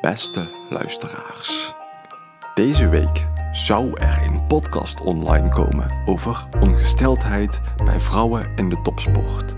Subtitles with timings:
[0.00, 1.74] Beste luisteraars.
[2.54, 9.54] Deze week zou er een podcast online komen over ongesteldheid bij vrouwen in de topsport.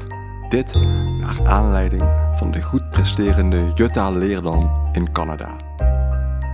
[0.49, 0.75] Dit
[1.21, 2.03] naar aanleiding
[2.37, 5.49] van de goed presterende Jutta Leerdam in Canada.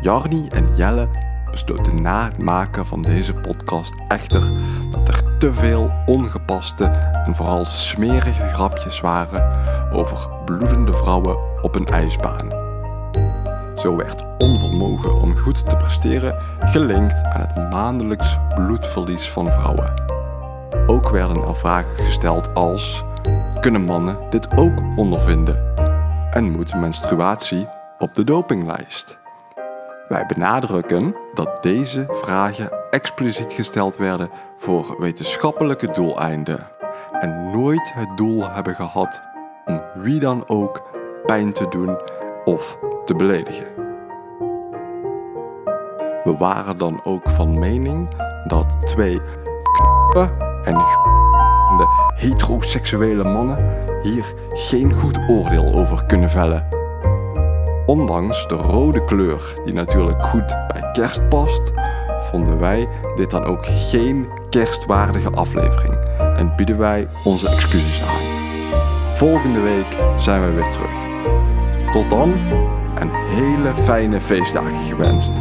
[0.00, 1.08] Jarni en Jelle
[1.50, 4.52] besloten na het maken van deze podcast echter
[4.90, 6.84] dat er te veel ongepaste
[7.26, 9.56] en vooral smerige grapjes waren
[9.92, 12.57] over bloedende vrouwen op een ijsbaan.
[13.78, 20.02] Zo werd onvermogen om goed te presteren gelinkt aan het maandelijks bloedverlies van vrouwen.
[20.86, 23.04] Ook werden er vragen gesteld als:
[23.60, 25.74] kunnen mannen dit ook ondervinden?
[26.30, 29.18] En moet menstruatie op de dopinglijst?
[30.08, 36.66] Wij benadrukken dat deze vragen expliciet gesteld werden voor wetenschappelijke doeleinden
[37.12, 39.22] en nooit het doel hebben gehad
[39.64, 40.82] om wie dan ook
[41.26, 41.98] pijn te doen
[42.48, 43.66] of te beledigen.
[46.24, 48.08] We waren dan ook van mening
[48.46, 49.20] dat twee
[49.72, 50.30] knappe
[50.64, 53.58] en de heteroseksuele mannen
[54.02, 56.68] hier geen goed oordeel over kunnen vellen.
[57.86, 61.72] Ondanks de rode kleur, die natuurlijk goed bij kerst past,
[62.18, 68.36] vonden wij dit dan ook geen kerstwaardige aflevering en bieden wij onze excuses aan.
[69.14, 71.08] Volgende week zijn we weer terug.
[71.92, 72.32] Tot dan
[72.98, 75.32] en hele fijne feestdagen gewenst.